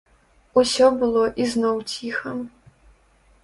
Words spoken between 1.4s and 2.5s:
ізноў ціха.